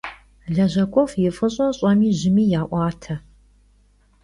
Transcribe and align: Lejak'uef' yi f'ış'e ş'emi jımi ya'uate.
Lejak'uef' 0.53 1.15
yi 1.21 1.29
f'ış'e 1.35 1.67
ş'emi 1.77 2.09
jımi 2.19 2.43
ya'uate. 2.51 3.15